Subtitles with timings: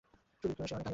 [0.39, 0.89] সুধীর কহিল, সে অনেক কথা।